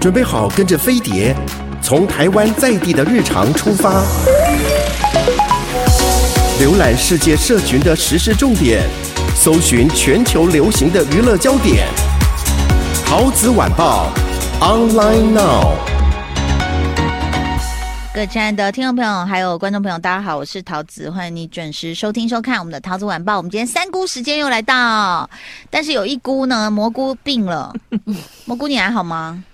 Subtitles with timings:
[0.00, 1.36] 准备好跟着飞碟，
[1.82, 4.02] 从台湾在地的日常出发，
[6.58, 8.82] 浏览世界社群的时事重点，
[9.36, 11.86] 搜寻全球流行的娱乐焦点。
[13.04, 14.10] 桃子晚报
[14.62, 15.74] ，online now。
[18.14, 23.36] 各位亲爱的听众朋友，还有观众朋友，大家好，我是桃子，欢迎你准时收听收看我们的桃子晚报。
[23.36, 25.28] 我们今天三姑时间又来到，
[25.68, 27.74] 但是有一姑呢，蘑菇病了。
[28.46, 29.44] 蘑菇，你还好吗？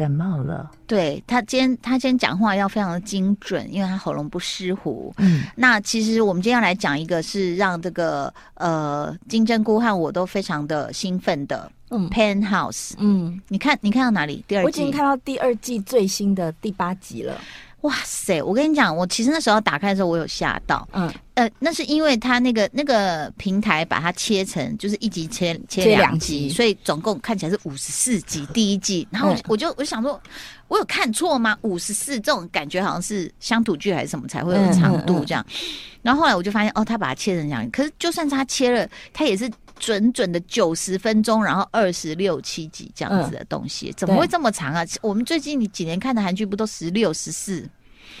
[0.00, 5.12] 感冒了，对，他今天他今天讲话要非常的精准，因为他喉咙不湿糊。
[5.18, 14.42] 嗯，那其实我们今天要来讲一个是让这个呃金针菇和我都非常的兴奋的，嗯，Penthouse，嗯，你看你看到哪里？
[14.48, 17.36] 第二季，我已经看到第二季最新的第八集了。
[17.82, 18.42] 哇塞！
[18.42, 20.86] 我跟你讲，我其实那时候打开的时候，我有吓到。
[20.92, 29.08] 嗯，呃，那是因为它那个那个平台把它切成，就是一集切切两集，集所以总共看起来是五十四集第一季。
[29.10, 30.20] 然后我就我就想说，
[30.68, 31.56] 我有看错吗？
[31.62, 35.42] 五十四这种感觉好像是乡土剧还是什么才会有长度这样。
[35.48, 37.70] 嗯嗯嗯、然后后来我就发现，哦，他把它切成这样。
[37.70, 39.50] 可是就算是他切了，他也是。
[39.80, 44.84] 准准的九十分钟，然后二十六七集这样子的东西，嗯、怎么会这么长啊？
[45.02, 47.68] 我们最近几年看的韩剧不都十六十四？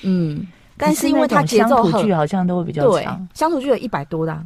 [0.02, 0.44] 嗯，
[0.76, 4.44] 但是因为它节奏很，乡土剧好像都会比较长，乡土剧有一百多的、啊。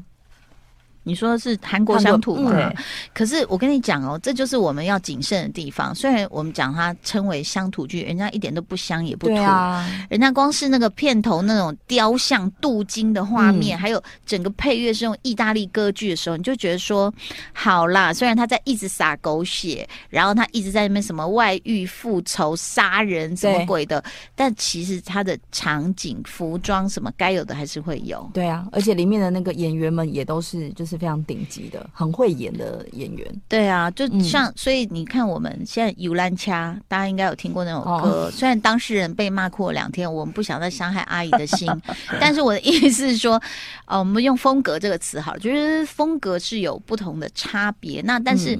[1.04, 2.72] 你说的是韩国乡土吗？
[3.12, 5.94] 可是我跟你讲哦，这就是我们要谨慎的地方。
[5.94, 9.36] 虽然我们讲它称为乡土剧，人家一点都不乡也不土。
[9.36, 17.12] 啊、人家光是那个片头那种雕像镀金的画面，嗯、还有整个配乐是用意大利歌剧的时候，你就觉得说，
[17.52, 18.10] 好啦。
[18.12, 24.02] 虽然他在一直撒狗血，然后他一直在那边什么外遇、复仇、杀人什么鬼的，
[24.34, 28.26] 但其实他的场景、服装什么该有的还是会有。
[28.32, 30.93] 对啊，而且里面的那个演员们也都是就是。
[30.94, 33.42] 是非常顶级的，很会演的演员。
[33.48, 36.52] 对啊，就像、嗯、所以你看，我们现在《游览车》，
[36.86, 37.90] 大家应该有听过那首歌。
[37.90, 41.68] 哦、虽然当事人被骂哭了两天，我们不想再伤害阿姨的心，
[42.20, 43.40] 但是我的意思是说，
[43.86, 48.00] 呃，我们用风格这个词好了，就是风格是有不同的差别。
[48.02, 48.58] 那但是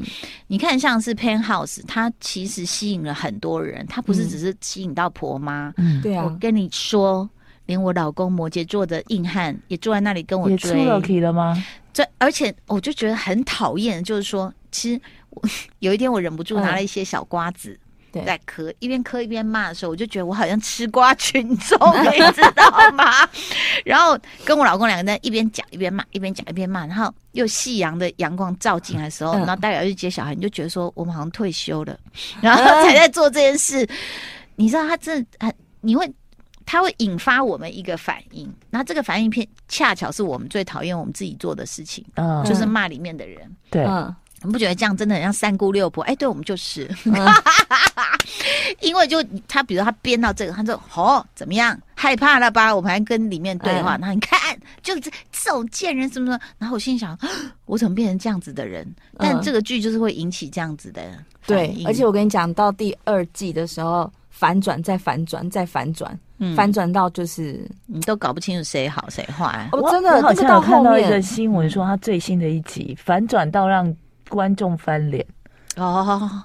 [0.48, 5.72] 你看，像是 Penthouse，它其实吸引了很多人，它不是只是吸引到婆妈。
[5.76, 7.28] 嗯，对啊，我跟你说。
[7.66, 11.56] 连我老公摩羯座的硬汉也坐在那里跟我追，也出了吗？
[11.94, 15.00] 这而且我就觉得很讨厌，就是说，其实
[15.30, 17.78] 我 有一天我忍不住拿了一些小瓜子
[18.26, 21.78] 在嗑，嗯、一边嗑一边骂的时候，我就觉得我好像吃瓜群众，
[22.12, 23.28] 你知道吗？
[23.84, 31.96] 然后跟我老公两个人一边讲一边骂，一边讲一边骂，然后又夕阳的阳光照进来的时候，嗯、然后大家要去接小孩，你就觉得说我们好像退休了，
[32.42, 33.84] 然后才在做这件事。
[33.84, 33.96] 嗯、
[34.56, 36.12] 你知道他真的很，你会。
[36.66, 43.50] 它会引发我们一个反应，那这个反应片恰巧是我们最讨厌我们自己做的事情，嗯，就是骂里面的人。
[43.70, 46.02] 对，嗯，你不觉得这样真的很像三姑六婆？
[46.04, 47.14] 哎，对我们就是，嗯、
[48.80, 52.74] 因为就他，比如他编到这个，他说哦，怎么样，害怕了吧？
[52.74, 57.16] 我们还跟里面对话，那、嗯、你看，就这这种贱人什么什么，然后我心想，
[57.66, 58.90] 我怎么变成这样子的人？
[59.18, 61.02] 但这个剧就是会引起这样子的
[61.42, 61.84] 反应。
[61.84, 64.10] 对，而且我跟你讲，到第二季的时候。
[64.34, 69.68] 反转再反转再反转，嗯、反转到就是你都搞不清楚谁好谁坏。
[69.70, 73.94] 我真的我好像有看到一个新闻说，他最新的一集反转到让
[74.28, 75.24] 观众翻脸。
[75.76, 76.42] 哦，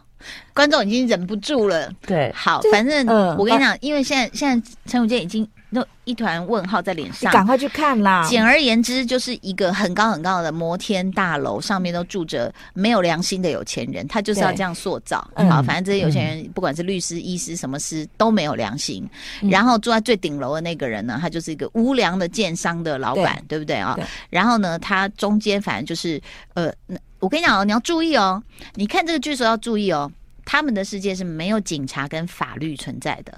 [0.54, 1.92] 观众已经忍不住了。
[2.06, 3.06] 对，好，反正
[3.38, 5.48] 我跟你讲，因为现在现在陈永健已经。
[5.72, 8.26] 那一团问号在脸上，赶快去看啦！
[8.28, 15.18] 简而言之，就是一个很高很高的摩天大楼，上面都住着没有良心的有钱人，他就是要这样塑造。
[15.36, 19.08] 好，嗯、反正这些有钱人，嗯、不管是律师、医师、什么师，都没有良心。
[19.44, 23.94] 嗯、然后住在最顶楼的那个人呢，他就是一个无良的建商的老板，对，对不对啊？
[23.96, 26.20] 对然后呢，他中间反正就是
[26.56, 26.74] 呃，
[27.20, 28.42] 我跟你讲哦，你要注意哦，
[28.76, 30.12] 你看这个剧时候要注意哦，
[30.46, 33.38] 他们的世界是没有警察跟法律存在的。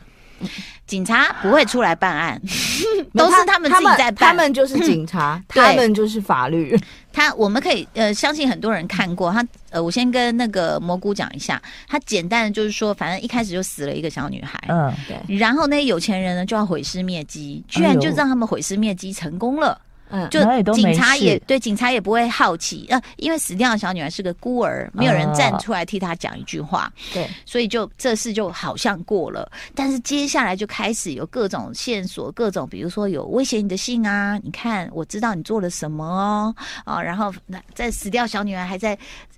[0.88, 2.42] 警察不会出来办案，
[3.14, 4.30] 都是他们自己在办。
[4.30, 6.76] 他们就是警察，他们就是法律。
[7.14, 9.46] 他我们可以呃，相信很多人看过他。
[9.70, 14.60] 呃，我先跟那个蘑菇讲一下，他简单的就是说，反正一开始就死了一个小女孩。
[14.68, 15.38] 嗯，对。
[15.38, 19.80] 然后那些有钱人呢，就要毁尸灭迹，居然就让他们毁尸灭迹成功了。
[20.12, 20.40] 嗯，就
[20.74, 29.52] 警察也对警察也不会好奇，呃，因为死掉的小女孩是个孤儿，没有人站出来替她讲一句话，对，所以就这事就好像过了。
[29.74, 37.34] 但是接下来就开始有各种线索，各种比如说有威胁你的信啊，你看我知道你做了什么哦，啊，然后
[37.74, 38.98] 在死掉小女孩还在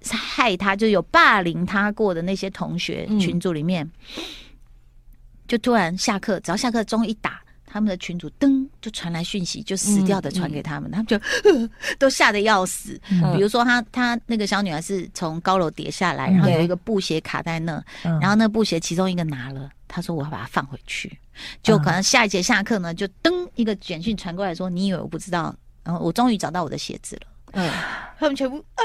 [0.10, 3.90] 害她，就有霸凌她过的那些同学群组里面，
[5.48, 7.42] 就突然下课，只要下课钟一打，
[7.74, 8.64] 他们的群主噔。
[8.80, 11.18] 就传来讯息，就死掉的传给他们，嗯、他们就
[11.98, 13.00] 都吓得要死。
[13.10, 21.18] 嗯、比如说他，他他那个小女孩是从高楼跌下来，然后有一个布鞋卡在那，嗯、然后那布鞋其中一个拿了，他说我要把它放回去，
[21.62, 25.56] 就可能下一节下课呢，就噔一个简讯传过来说，你以为我不知道？
[25.86, 27.22] 然后我终于找到我的鞋子了。
[27.54, 27.72] 嗯，
[28.20, 28.84] 他们全部啊，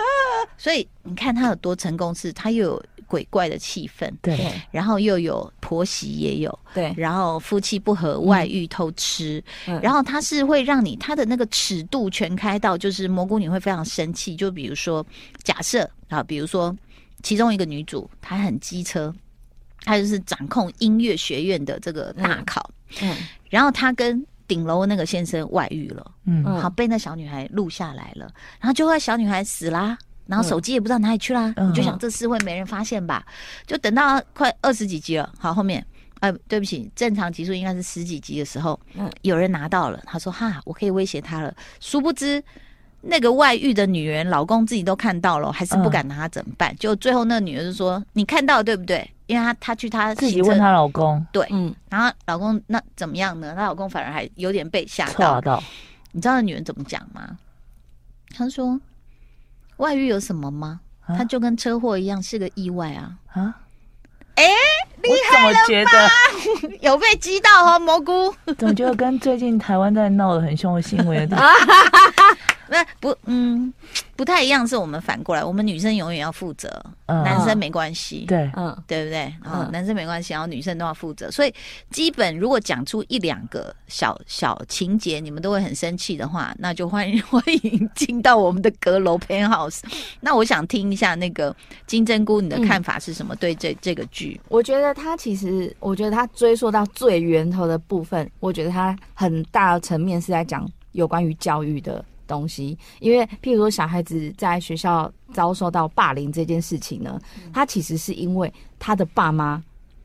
[0.56, 15.04] 所以你看他有多成功，是他又有鬼怪的气氛，对，然后又有婆媳也有，对，然后夫妻不和，外遇偷吃，嗯、然后他是会让你他的那个尺度全开到，就是蘑菇你会非常生气，就比如说
[15.42, 16.76] 假设啊，比如说
[17.24, 19.12] 其中一个女主她很机车，
[19.80, 22.70] 她就是掌控音乐学院的这个大考，
[23.00, 23.16] 嗯，嗯。
[23.50, 24.24] 然后她跟。
[24.48, 29.98] 顶楼那个先生外遇了，嗯，好被那小女孩录下来了，然后就会小女孩死啦，
[30.28, 33.26] 然后手机也不知道哪里去啦，嗯、你就想这事会没人发现吧？
[33.66, 35.84] 就等到快二十几集了，好后面，
[36.20, 42.40] 哎、呃，对不起，正常集数应该是十几集的时候，嗯，有人拿到了，他说哈，我可以威胁他了，殊不知。
[43.00, 46.72] 那个外遇的女人，老公自己都看到了，还是不敢拿她怎么办？
[46.72, 53.54] 嗯、就最后那个女人就说：“你看到对不对？”因为她她去她自己问她老公，对，嗯，然后老公那怎么样呢？
[53.54, 55.40] 她老公反而还有点被吓到。
[55.40, 55.62] 到
[56.10, 57.38] 你知道那女人怎么讲吗？
[58.34, 58.78] 她说
[59.78, 60.80] ：“外遇有什么吗？
[61.06, 63.54] 她、啊、就跟车祸一样，是个意外啊！”啊，
[64.36, 64.52] 哎、欸，
[65.02, 65.64] 厉害了吧？
[65.66, 68.32] 觉得 有被击到哦，蘑菇。
[68.58, 71.28] 怎么觉得跟最近台湾在闹得很凶的新闻？
[72.70, 73.72] 那不，嗯，
[74.16, 76.68] 不太一样，是我们反过来，我们女生永远要负责，
[77.06, 79.32] 嗯、男生没关系，对，嗯，对不对？
[79.44, 81.54] 嗯，男生没关系，然后女生都要负责，所以
[81.90, 89.80] 基本如果讲出一两个小小情节，你们都会很生气的话，那就欢迎 欢迎进到我们的阁楼 Penthouse。
[90.20, 91.54] 那我想听一下那个
[91.86, 93.34] 金针菇，你的看法是什么？
[93.34, 102.04] 嗯、对这这个剧，我觉得它其实，我觉得它追溯到最源头的部分，我觉得它很大的层面是在讲有关于教育的。
[102.28, 107.18] 东西，因为譬如说小孩子在学校遭受到霸凌这件事情呢，
[107.52, 109.60] 他其实是因为他的爸妈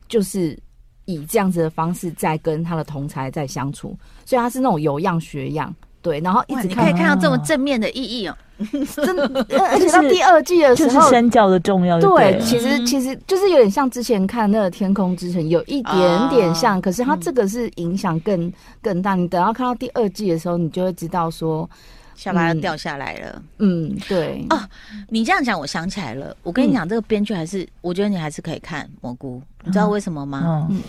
[0.08, 0.58] 就是
[1.04, 5.72] 以这样子的方式在跟他的同才在相处，所以他是那种有样学样，
[6.02, 8.36] 对，然后一直你可以看到这么正面的意义哦，
[9.02, 9.24] 真的，
[9.70, 19.14] 而且到第二季的时候，就是身教的重要，对，其实其实就是有点像之前看那个《天空之城》，有一点点像，可是他这个是影响更更大。
[19.14, 21.68] 你等到看到第二季的时候，你就会知道说。
[22.16, 23.42] 下巴要掉下来了。
[23.58, 24.46] 嗯，嗯，对。
[24.50, 24.68] 哦，
[25.08, 26.36] 你这样讲，我想起来了。
[26.42, 29.42] 我跟你讲，这个编剧还是，我觉得你还是可以看蘑菇。
[29.64, 30.66] 你知道为什么吗？
[30.70, 30.80] 嗯，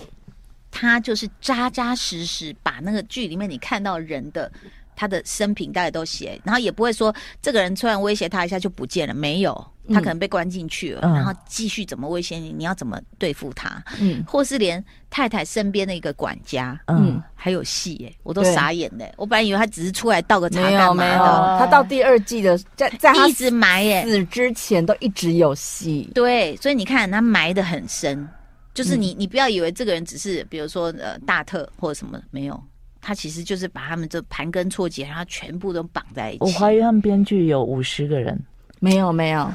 [0.72, 4.51] 他就是扎扎实实把那个剧里面你看到人的。
[4.95, 9.53] 他的生平大概都写，然后也不会说这个人突然威胁他一下就不见了，没有，
[9.89, 28.27] 他可能被关进去了，嗯、然后继续怎么威胁你，你要怎么对付他，嗯，或是连太太身边的一个管家，嗯，还有戏耶，我都傻眼嘞，对我本来以为他只是出来倒个茶干嘛的，他到第二季的在在一直埋耶，死之前都一直有戏，对，所以你看他埋的很深，
[28.74, 32.62] 就是你你不要以为这个人只是比如说呃大特或者什么没有。
[33.07, 36.40] 他其实就是把他们这盘根错节，然后全部都绑在一起。
[36.40, 38.36] 我怀疑他们编剧有五十个人，
[38.80, 39.48] 没有没有，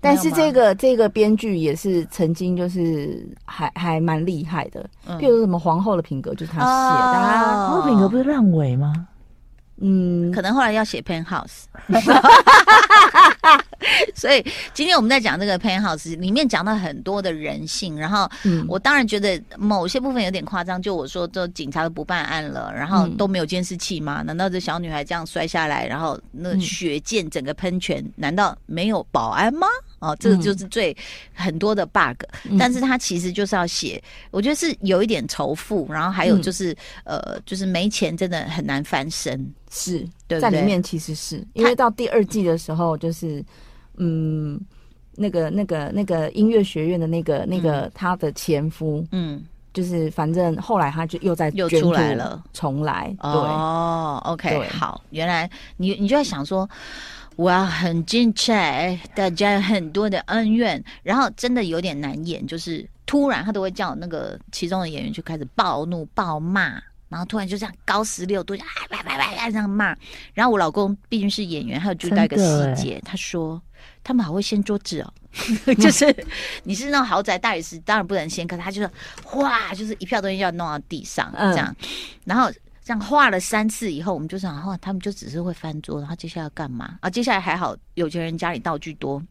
[0.00, 9.06] 但是这个这个编剧也是曾经就是还还蛮厉害的，嗯、譬如什么皇后的品格就是他写的，哦、皇后品格不是烂尾吗？
[9.82, 11.64] 嗯，可能后来要写 Penthouse，
[14.14, 18.28] 所以今天我们在讲这个 Penthouse 里面讲到很多的人性，然后
[18.68, 24.22] 我当然觉得某些部分有点夸张，就我说这警察都不办案了，然后都没有监视器吗？
[24.22, 29.66] 难道这小女孩这样摔下来，然后那血溅整个喷泉，难道没有保安吗？
[30.00, 30.94] 哦，这个就是最
[31.32, 36.72] 很多的 bug，嗯，但是他其实就是要写，我觉得是有一点仇富，然后还有就是，
[37.04, 40.40] 嗯，呃，就是没钱真的很难翻身，是对，对？
[40.40, 43.44] 在里面其实是因为到第二季的时候，就是他
[43.96, 44.60] 嗯，
[45.14, 56.68] 那个那个那个音乐学院的那个那个他的前夫，嗯，就是反正后来他就又在又出来了，重来，对哦，OK，好，原来你你就在想说。
[57.36, 58.96] 我要，很精彩！
[59.12, 69.96] 大家有很多的恩怨，然后真的有点难演，就是突然他都会叫那个其中的演员就开始暴怒、暴骂，然后突然就这样高十六度，啊，叭叭叭这样骂。
[70.32, 73.60] 然后我老公毕竟是演员，他有注意到一个细节，他说
[74.02, 75.12] 他们还会掀桌子哦，
[75.80, 76.14] 就是
[76.64, 78.90] 你是那种豪宅大理石，当然不能掀，可是他就是
[79.24, 81.88] 哗，就是一票东西要弄到地上这样，嗯、
[82.24, 82.50] 然后。
[82.86, 86.98] 这样画了三次以后，我们就想，哦，他们就只是会翻桌，然后接下来要干嘛？
[87.00, 89.22] 啊，接下来还好，有钱人家里道具多，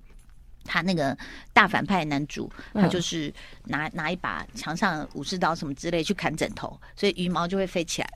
[0.65, 1.15] 他那个
[1.53, 3.31] 大反派男主，他就是
[3.65, 8.10] 拿拿一把墙上武士刀什么之类去砍枕头，所以羽毛就会飞起来。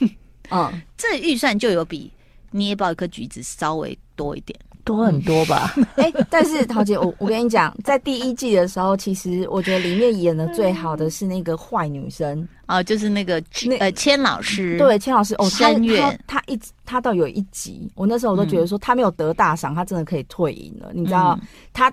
[0.48, 2.10] 嗯， 这预算就有比
[2.52, 4.58] 捏爆一颗橘子稍微多一点。
[4.88, 5.74] 多很多吧？
[5.96, 21.92] 哎、欸，但是桃姐，我我跟你讲，在第一季的时候，其实我觉得里面演的最好的是那个坏女生啊、哦，就是那个那呃千老师，对，千老师哦，三月他他，他一直他到有一集，我那时候我都觉得说他没有得大赏，他真的可以退隐了，你知道、嗯、他。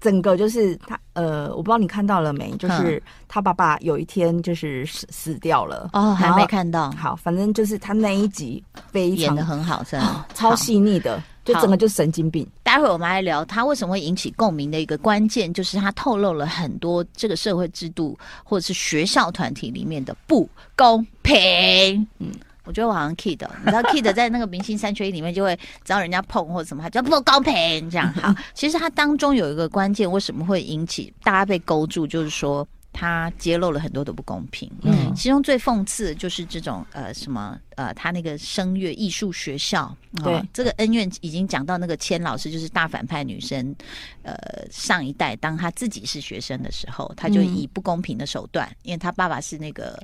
[0.00, 2.50] 整个就是他，呃，我不知道你看到了没？
[2.52, 6.90] 就是他爸爸有一天就是死死掉了哦，还没看到。
[6.92, 10.06] 好，反正就是他那一集非常演的很好，真的？
[10.06, 12.46] 哦、超细腻的，就整个就神经病。
[12.62, 22.06] 待会儿我们来聊他为什么会引起共鸣的一个关键，就是他透露了很多这个社会制度或者是学校团体里面的不公平。
[22.18, 22.30] 嗯。
[22.64, 23.30] 我觉得我好像 Kid，
[23.64, 28.12] 你知道 Kid 在那个明星三缺一里面就会只要人家碰或者什么，他就不公平这样。
[28.12, 34.70] 好， 其实他当中有一个关键，为什么会引起大家被勾住，就是说他揭露了很多的不公平。
[34.82, 43.74] 嗯，其中最讽刺的就是这种呃什么呃，他那个声乐艺术学校，对、哦、这个恩怨已经讲到那个千老师就是大反派女生。
[44.22, 44.36] 呃，
[44.70, 49.98] 上一代当她自己是学生的时候，她就以不公平的手段，嗯、因为她爸爸是那个。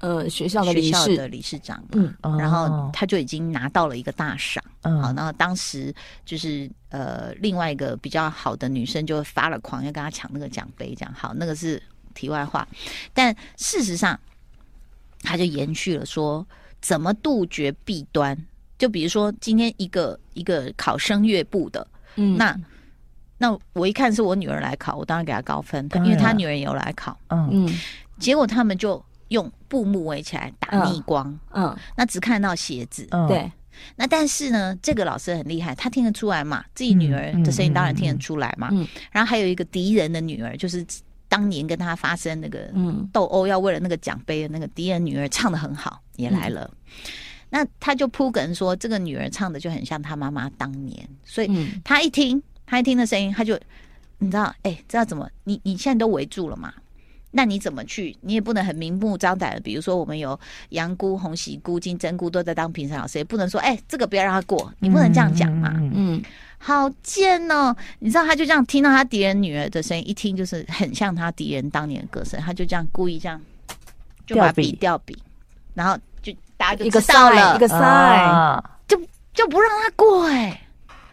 [0.00, 5.94] 呃，学校的理事的理事长，嗯，然后他就已经拿到了一个大赏，嗯，好，然后当时
[6.24, 11.82] 就是呃，另外一个比较好的女生就发了狂，要跟他抢那个奖杯，这样好，那个是
[12.14, 12.66] 题外话，
[13.12, 14.18] 但事实上，
[15.22, 16.46] 他就延续了说
[16.80, 18.36] 怎么杜绝弊端，
[18.78, 21.86] 就比如说今天一个一个考声乐部的，
[22.16, 22.58] 嗯，那
[23.38, 27.48] 那我一看是我女儿来考，我当然给她高分，因为她女儿也有来考，嗯。
[27.52, 27.78] 嗯，
[28.18, 29.02] 结果他们就。
[29.30, 33.48] 用布幕围起来打逆光，嗯，嗯，那只看到鞋子，嗯，对。
[33.94, 38.70] 那但是呢，这个老师很厉害，他听得出来嘛，自己女儿的声音当然听得出来嘛。
[38.72, 40.84] 嗯，嗯，嗯，然后还有一个敌人的女儿，就是
[41.30, 42.70] 当年跟他发生那个
[43.12, 46.68] 斗殴，要为了那个奖杯的那个敌人女儿唱的很好，也来了。
[46.74, 47.06] 嗯，
[47.48, 51.50] 那他就铺梗说，这个女儿唱的就很像他妈妈当年，所以
[51.84, 53.58] 他一听，他一听的声音，他就
[54.18, 55.30] 你知道，哎，知道怎么？
[55.44, 56.74] 你你现在都围住了嘛？
[57.32, 58.16] 那你怎么去？
[58.22, 60.38] 你也不能很明目张胆的，比如说我们有
[60.70, 65.70] 杨姑、红喜姑、金针菇都在当评审老师，也不能说哎、欸，这个不要让他过，你不能这样讲嘛。
[65.76, 66.22] 嗯，嗯，
[66.58, 67.74] 好贱哦！
[68.00, 73.40] 你知道，他就这样听到他敌人女儿的声音，一听就是很像他敌人当年的歌声，他就这样故意这样
[74.26, 75.16] 就把笔掉笔，
[75.74, 79.00] 然后就大家就知道了，一个 sign，就
[79.32, 80.60] 就不让他过哎、欸。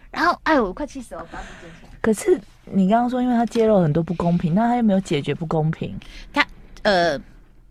[0.10, 1.90] 然后哎，我快气死了，我把笔捡起来。
[2.02, 2.42] 可是。
[2.72, 5.96] 你刚刚说，因为他揭露很多不公平，那他又没有解决不公平？
[6.34, 6.46] 他
[6.84, 7.20] 呃。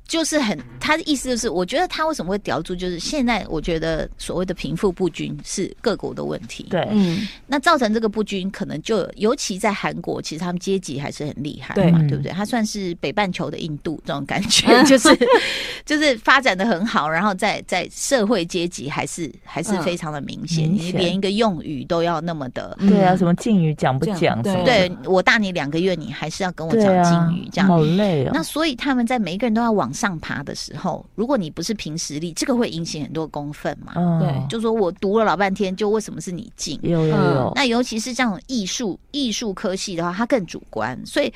[0.07, 6.65] 就是很，他的意思就是，我觉得他为什么会叼住，就是现在我觉得所谓的贫富不均是各国的问题。
[6.71, 12.31] 对，嗯，那造成这个不均，可能就尤其在韩国，其实他们阶级还是很厉害嘛，对，对不对？
[12.31, 15.09] 他算是北半球的印度这种感觉，就是
[15.85, 24.41] 就是发展的很好，然后在在社会阶级还是还是非常的明显，你连一个用语都要那么的，对啊，什么敬语讲不讲？
[24.41, 28.31] 对，对我大你两个月，你还是要跟我讲敬语，这样好累哦。
[28.33, 29.93] 那所以他们在每一个人都要往。
[29.97, 33.95] 上爬的时候，如果你不是凭实力，这个会引起很多公愤嘛？
[34.21, 36.79] 对、嗯，就说我读了老半天，就为什么是你进？
[36.83, 37.53] 有有有。
[37.57, 41.33] 那尤其是这种艺术艺术科系的话，他更主观，所以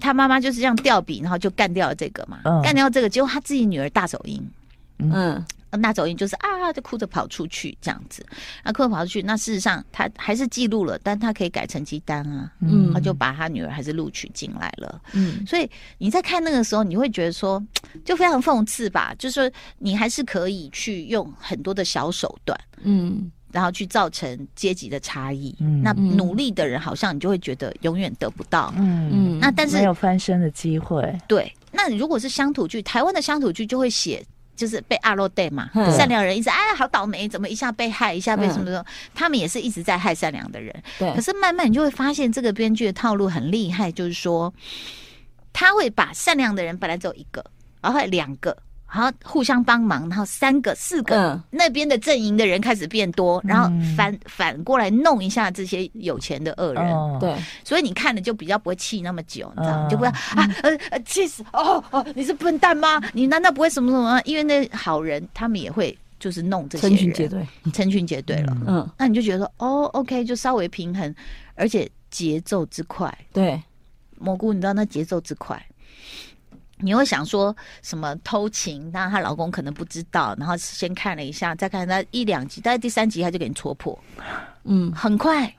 [0.00, 4.42] 他妈妈就是这样掉笔，然后就干掉了这个嘛，干、嗯、掉这个，结果他自己女儿大手音，
[4.98, 5.44] 嗯。
[5.70, 8.26] 嗯那走音就是啊，就哭着跑出去这样子，
[8.64, 17.64] 那哭着跑出去，那事实上他还是记录了，但他可以改成绩单啊，嗯，他就把他女儿还是录取进来了，嗯，所以你在看那个时候，你会觉得说，
[18.04, 34.24] 就非常讽刺吧，就是说你还是可以去用很多的小手段，嗯，然后去造成阶级的差异，嗯，那努力的人好像你就会觉得永远得不到，嗯嗯，那但是没有翻身的机会，对，那如果是乡土剧，台湾的乡土剧就会写。
[34.60, 40.70] 就是被阿洛带嘛，嗯、善良人一直哎，好倒霉，怎么一下被害，一下被什么什么，嗯、他们也是一直在害善良的人。
[40.98, 44.52] 对，可是慢慢你就会发现，这个编剧的套路很厉害，就是说
[45.50, 47.42] 他会把善良的人本来只有一个，
[47.80, 48.54] 然后两个。
[48.92, 59.86] 然后互相帮忙，然后三个、四个，嗯、那边的阵营的人开始变多，然后反、嗯、反过来弄一下这些有钱的恶人，哦、对，所以你看了就比较不会气那么久，你知道吗？
[59.86, 63.00] 嗯、就不要啊呃呃气死哦哦，你是笨蛋吗？
[63.12, 64.20] 你难道不会什么什么？
[64.24, 71.14] 因为那好人他们也会就是弄这些人，成群结队，成群结队了，嗯，那你就觉得说哦，OK，就稍微平衡，
[71.54, 73.62] 而且节奏之快，对，
[74.18, 75.64] 蘑菇，你知道那节奏之快。
[76.82, 78.90] 你会想说什么偷情？
[78.90, 83.98] 当然她老公可能不知道，然后先看了一下，再看她一两集，但是第三集他就给你戳破，
[84.64, 85.54] 嗯，很快。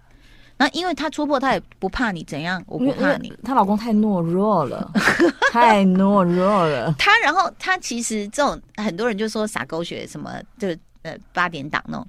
[0.58, 3.34] 那因为他戳破，他也不怕你怎样，我不怕你。
[3.44, 4.92] 她老公太懦弱了，
[5.52, 6.94] 太懦弱了。
[7.00, 10.68] 他然后他其实这种很多人就说撒狗血什么，就
[11.02, 12.06] 呃八点档那种，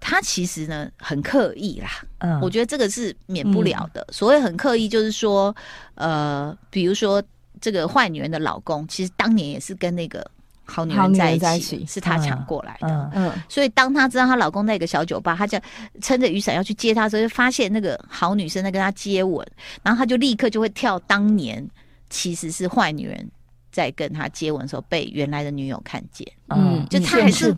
[0.00, 1.90] 他其实呢很刻意啦。
[2.20, 4.00] 嗯，我觉得这个是免不了的。
[4.00, 5.54] 嗯、所谓很刻意，就是说，
[5.96, 7.22] 呃，比如说
[7.60, 10.24] 这个坏女人的老公，其实当年也是跟那个。
[10.70, 12.88] 好女人在一起，一起是她抢过来的。
[12.88, 15.58] 嗯，嗯，所以当她知道她老公在一个小酒吧，她就
[16.02, 19.42] 撑着雨伞要去接他的时候，就发现那个好女生在跟他接吻，
[19.82, 21.66] 然后她就立刻就会跳当年
[22.10, 23.30] 其实是坏女人
[23.72, 26.30] 在跟他接吻的时候被原来的女友看见。
[26.48, 27.56] 嗯，就她还是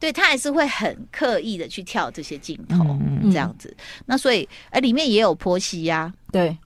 [0.00, 3.68] 对她还是会很刻意的去跳这些镜头，嗯、这样子。
[3.76, 6.56] 嗯、那所以，哎，里面也有婆媳呀、啊，对。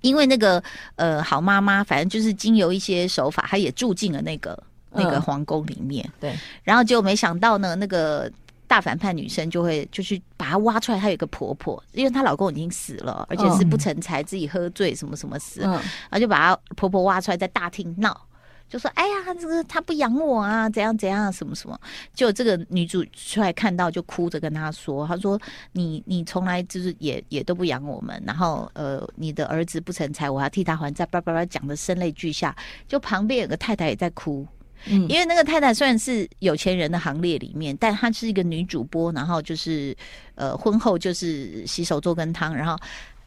[0.00, 0.62] 因为那个
[0.96, 4.60] 呃好妈妈，反正就是经由一些手法，她也住进了那个。
[4.98, 8.32] 那个皇宫里面，对，然后就没想到呢，那个
[8.66, 10.98] 大反叛女生就会就去把她挖出来。
[10.98, 18.18] 她有一个婆婆，因为她老公已经死了，而且是不成才，自己喝醉什么什么死，然后就把她婆婆挖出来，在大厅闹，
[18.68, 21.78] 就说：“哎呀，这个他不养我啊，怎样怎样，什么什么。”
[22.14, 25.40] 就这个女主出来看到，就哭着跟他说：“她说
[25.72, 32.54] 你你从来就是也也都不养我们，然后呃，你的儿子不成才，我要替他还债。”叭叭叭讲的声泪俱下，
[32.88, 34.46] 就旁边有个太太也在哭。
[34.86, 39.96] 嗯，因为那个太太虽然是有钱人的行列里面，但她是一个女主播，然后就是
[40.34, 42.74] 呃婚后就是洗手做羹汤，然后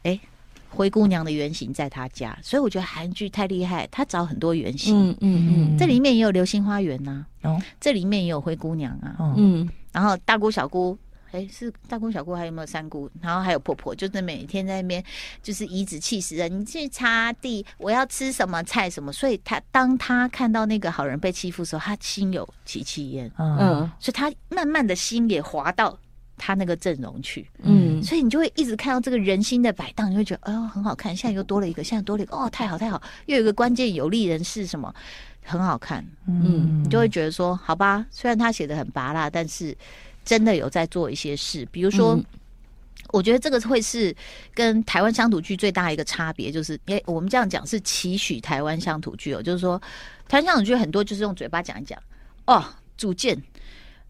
[0.04, 0.22] 哎、欸、
[0.70, 10.98] 灰姑娘的原型在她家，所以我觉得韩剧太厉害，她找很多原型，嗯嗯嗯，这里面也有流星花园呐、啊，哦，这里面也有灰姑娘啊，嗯，然后大姑小姑。
[11.32, 13.08] 哎，是大姑小姑还有没有三姑？
[13.22, 15.04] 然后还有婆婆，就是每天在那边
[15.44, 16.50] 就是颐指气使的。
[16.50, 19.14] 你去擦地，我要吃什么菜什么。
[19.14, 23.32] 所以他当他看到那个好人被欺负的时候，他心有戚戚焉。
[23.38, 25.96] 嗯，所以他慢慢的心也滑到
[26.40, 27.48] 他那个阵容去。
[27.62, 31.16] 嗯，所以你就会一直看到这个人心的摆荡，你会觉得哎呦很好看。
[31.16, 34.92] 现在又多了一个，现在多了一个哦，太好太好，又有一个关键有利人士什么
[35.44, 36.04] 很好看。
[36.28, 39.78] 嗯，你就会觉得说好吧，虽然他写的很拔辣，但是。
[40.26, 42.20] 真的有在做一些事，比如说，
[43.08, 44.16] 我觉得这个会是
[44.54, 49.82] 跟台湾乡土剧最大一个差别，就是，因为，我们这样讲是期许台湾乡土剧哦，就是说，
[50.28, 51.98] 台湾乡土剧很多就是用嘴巴讲一讲，
[52.46, 52.64] 哦，
[52.96, 53.42] 组建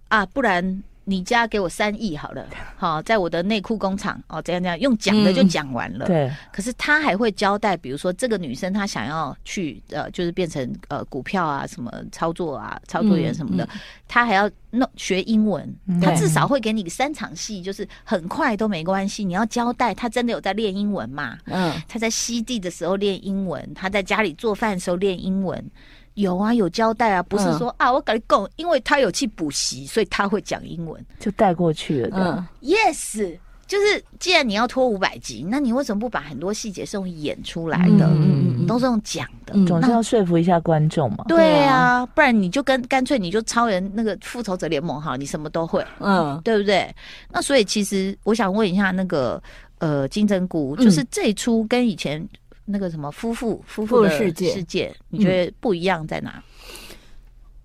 [0.09, 0.83] 啊，不然。
[1.09, 2.45] 你家给我三亿好了，
[2.77, 6.05] 好，在我的内裤工厂哦，怎样怎样用讲的就讲完了。
[6.05, 13.67] 对，可是他还会交代，比如说这个女生她想要去呃，就是变成呃股票啊什么操作啊，操作员什么的，
[14.07, 15.67] 她还要弄学英文，
[15.99, 19.25] 她至少会给你三场戏，就是很快都没关系。
[19.25, 21.37] 你要交代她真的有在练英文嘛？
[21.45, 25.63] 嗯，她在吸地的时候练英文，她在家里做饭的时候练英文。
[26.19, 32.09] 有啊，有交代啊，不是说、嗯、啊，我跟你讲，因为他有去补习，所以他会讲英文，就带过去了。
[32.13, 38.05] 嗯，yes，就是既然你要拖五百集，那你为什么不把很多细节是用演出来的？
[38.07, 41.23] 嗯嗯嗯，都是用讲的，嗯、总是要说服一下观众嘛。
[41.27, 46.93] 对啊，不然你就跟干脆你就超人那个复仇者联盟哈，你什么都会，嗯，对不对？
[47.31, 49.41] 那所以其实我想问一下那个
[49.77, 52.27] 呃金针菇，就是这一出跟以前。
[52.71, 56.39] 那个什么夫妇夫妇的世界，世界你觉得不一样在哪？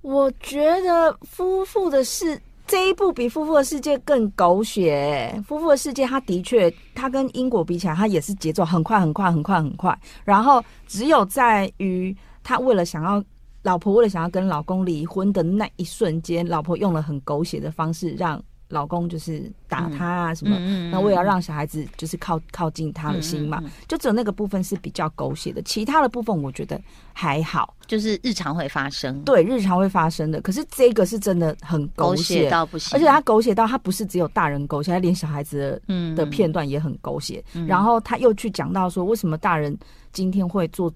[0.01, 5.39] 我觉得夫妇的世这一部比夫妇的世界更狗血。
[5.47, 9.99] 夫妇的世界，它的确，它跟英国比起来，它也是节奏很快很快很快很快。
[10.25, 13.23] 然后只有在于他为了想要
[13.63, 18.43] 老婆为了想要跟老公离婚的那一瞬间，老婆用了很狗血的方式让。
[18.75, 20.59] 老公就是打他啊什么，
[20.91, 26.81] 那为了让小孩子就是靠靠近他的心嘛，就只有那个部分是比较狗血的，其他的部分我觉得
[27.13, 30.41] 还好，就是日常会发生，对，日常会发生的。
[30.41, 37.43] 可是这个是真的很狗血到不行，而且他狗血到他不是只有大人狗血，他连小孩子的的片段也很狗血。
[37.67, 39.77] 然后他又去讲到说，为什么大人
[40.13, 40.93] 今天会做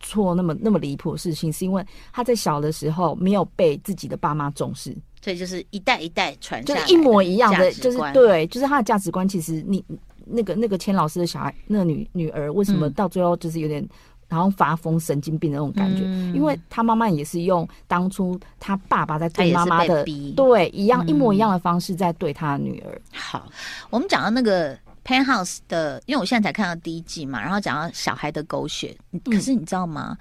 [0.00, 4.96] 错那么那么离谱的事情，是因为他在小的时候没有被自己的爸妈重视。
[5.28, 9.28] 所以就是一代一代传就是一模一样的，就是对，就是他的价值观。
[9.28, 9.84] 其实你
[10.24, 13.86] 那个那个千老师的小孩，那个女女儿，为什么到最后就是有点
[14.26, 16.04] 然后发疯、神经病的那种感觉？
[16.06, 20.02] 嗯、因为他妈妈也是用当初他爸爸在对妈妈的
[20.34, 22.98] 对一样一模一样的方式在对他的女儿。
[23.12, 23.46] 好，
[23.90, 30.16] 我们讲到那个 Penthouse 的，因为我现在才看到第一季嘛，然后讲到小孩的狗血，可是你知道吗？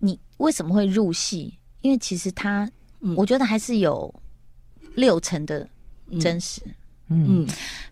[0.00, 1.54] 嗯、你为什么会入戏？
[1.80, 2.70] 因为其实他，
[3.16, 4.14] 我觉得还是有。
[4.94, 5.68] 六成的
[6.20, 6.60] 真实，
[7.08, 7.46] 嗯，嗯，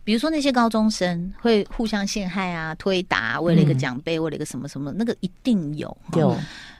[0.05, 5.97] 比如说那些高中生会互相陷害啊、推打啊，为了一个奖杯，嗯、为了一个什么什么，那个一定有。
[6.17, 6.37] 有，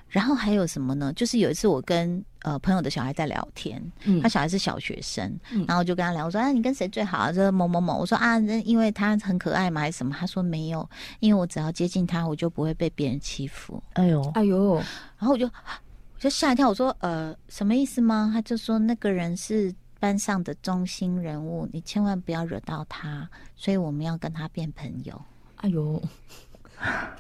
[0.09, 1.13] 然后还有什么呢？
[1.15, 7.33] 就是有一次我跟呃朋友的小孩在聊天，嗯、他小孩是小学生，嗯、然后就跟他聊，我说啊，你跟谁最好啊？
[7.33, 7.99] 说某某某。
[7.99, 10.15] 我说啊，因为他很可爱嘛，还是什么？
[10.19, 10.89] 他说没有，
[11.21, 13.83] 因为我只要接近他，我就不会被别人欺负。
[13.93, 14.75] 哎呦，哎呦，
[15.19, 18.31] 然后我就我就吓一跳，我说呃，什么意思吗？
[18.33, 19.75] 他就说那个人是。
[20.01, 25.23] 班上的中心人物，你千万不要惹到他，所以我们要跟他变朋友。
[25.57, 26.03] 哎呦，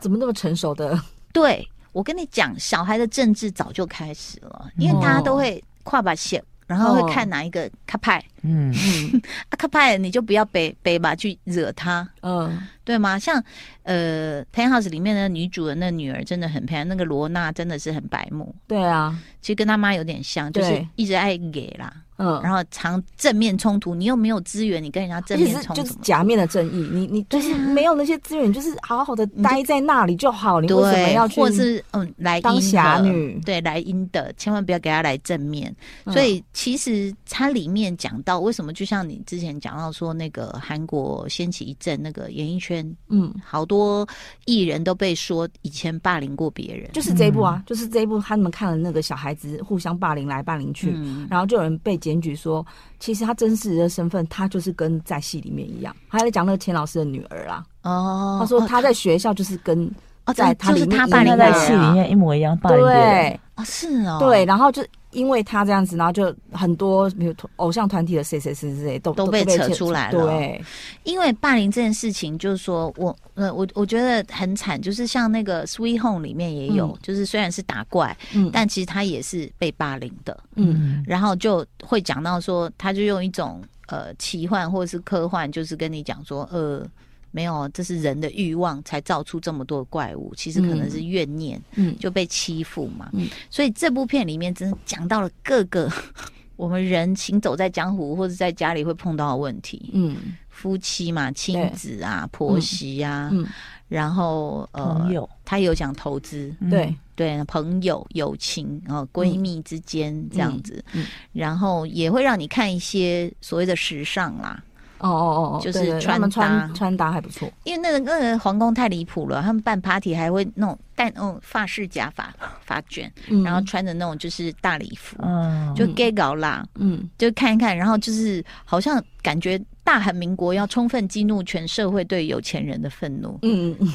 [0.00, 1.00] 怎么那么成熟的？
[1.32, 6.42] 对，我跟你讲，小孩的政治早就开始了，因为大家都会跨把线。
[6.66, 13.18] 然后会看哪一个卡派，嗯嗯，阿卡派你就不要背背吧，去惹他，嗯，对吗？
[13.18, 13.42] 像
[13.82, 21.92] 呃《Penthouse》里面的女主人的女儿真的很漂亮，那个罗娜真的是很白目，对啊，其实跟她妈有点像，就是一直爱给啦。
[22.22, 26.86] 嗯，然后常正面冲突，你又没有资源，你跟人家正面冲突，就是假面的正义。
[26.92, 30.60] 你你就是没有那些资源，就是好好的待在那里就好。
[30.60, 31.40] 你为什么要去？
[31.40, 33.40] 或是嗯，来当侠女？
[33.42, 35.74] 对，来阴的，千万不要给他来正面。
[36.08, 44.06] 所以其实它里面讲到为什么，就像你之前讲到说，那个韩国掀起一阵那个演艺圈，嗯，好多
[44.44, 50.92] 艺人都被说以前霸凌过别人，就是这一部啊，就是这一部，他们看了那个小孩子互相霸凌来霸凌去，
[51.28, 52.64] 然后就有人被检举说，
[52.98, 55.94] 其实他真实的身份，他就是跟在戏里面一样。
[56.08, 57.64] 他还在讲那个钱老师的女儿啦。
[57.82, 59.90] 哦，他说他在学校就是跟
[60.34, 62.78] 在他里面他扮演在戏里面一模一样霸凌。
[62.80, 70.26] 对，哦，是哦，对，然后就因为他这样子，然后就很多比如偶像团体的谁谁谁谁都都被扯出来了。
[70.26, 70.64] 对，
[71.02, 86.86] 因为霸凌这件事情，就是说我呃我我觉得很惨，就是像那个 Sweet Home 里面也有，就是虽然是打怪，嗯，但其实他也是被霸凌的，嗯，然后就会讲到说，他就用一种呃奇幻或者是科幻，就是跟你讲说，呃。
[87.30, 90.34] 没有，这是人的欲望才造出这么多怪物。
[90.36, 93.10] 其实可能是怨念，嗯，就被欺负嘛。
[93.12, 95.90] 嗯，所以这部片里面真的讲到了各个
[96.56, 99.90] 我们人行走在江湖或者在家里会碰到的问题。
[99.94, 100.16] 嗯，
[100.48, 103.46] 夫妻嘛，亲子啊，婆媳啊，嗯，
[103.88, 105.08] 然后呃，
[105.44, 114.62] 他有讲投资，对对，朋友、友情啊，闺蜜之间这样子，嗯，然后也会让你看一些所谓的时尚啦。
[115.00, 122.32] 哦哦哦，就是穿穿穿搭还不错，因为那个那个皇宫太离谱了，他们办 party 还会那种戴那种发饰假发
[122.64, 133.92] 发卷，嗯、然后穿着那种就是大礼服，嗯，就 gay 搞啦，嗯，就看一看，然后就是好像感觉大韩民国要充分激怒全社会对有钱人的愤怒，嗯嗯嗯。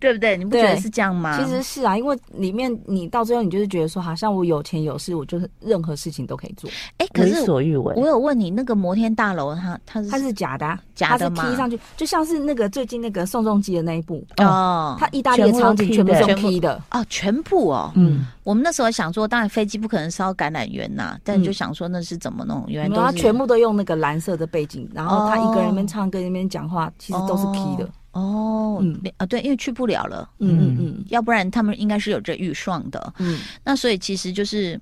[0.00, 0.36] 对不对？
[0.36, 1.38] 你不觉得是这样吗？
[1.38, 6.70] 其实是啊，因为里面你到最后，你就是觉得说，好像我有钱有势，我就是任何事情都可以做。
[6.98, 11.48] 哎，可是我有问你，那个摩天大楼，它它是它是假的，啊，假的吗？
[11.48, 17.92] 踢上去，就像是那个最近那个宋仲基的那一部哦，他意大利的场景全部是踢的哦，全部哦。
[17.94, 22.64] 嗯，我们那时候想说，当然飞机不可能烧橄榄园呐，但你就想说那是怎么弄？
[22.66, 27.84] 原来他全部都用那个蓝色的背景，然后他一个人那边唱歌那边讲话，其实都是踢的。
[27.84, 29.00] 哦，嗯。
[29.16, 34.80] 啊，对，因为去不了了，嗯嗯嗯，要不然他们应该是有这预算的，嗯，那所以其实就是。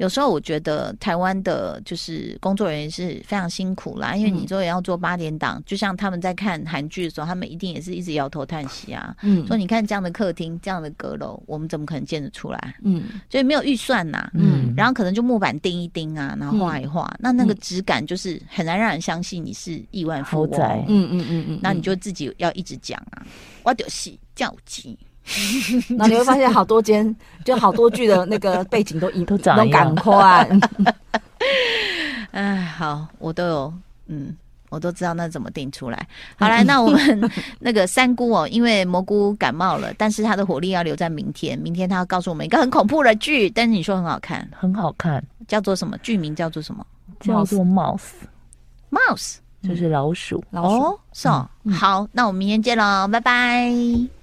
[0.00, 9.14] 有时候我觉得台湾的就是工作人员是非常辛苦啦，因为你说也要做八点档，嗯、就像他们在看韩剧的时候，他们一定也是一直摇头叹息啊。
[9.20, 12.74] 嗯，说你看这样的客厅、这样的阁楼，我们怎么可能建得出来？
[12.82, 14.30] 嗯，所以没有预算呐。
[14.32, 20.60] 嗯，然后可能就木板钉一钉啊，然后画一画，嗯、那那个质感就是很难让人相信你是亿万富翁。
[20.88, 23.22] 嗯嗯嗯嗯，嗯那你就自己要一直讲啊，
[23.64, 24.98] 我就是叫急。
[25.96, 29.94] 然后你会发现好多间，就好多剧的那个背景都一都长一样。
[29.94, 30.48] 赶快，
[32.32, 33.74] 哎，好，我都有，
[34.08, 34.34] 嗯，
[34.70, 36.08] 我都知道那怎么定出来。
[36.36, 41.58] 好来，那我们那个三姑哦，因为蘑菇感冒了，但是她的火力要留在明天。
[41.58, 45.96] 明天她要告诉我们一个很恐怖的剧，但是你说很好看，很好看，叫做什么？
[45.98, 46.84] 剧名叫做什么？
[47.20, 50.42] 叫做 Mouse，Mouse 就是老鼠。
[50.50, 51.48] 老鼠，是哦。
[51.70, 54.19] 好，那我们明天见喽，拜拜。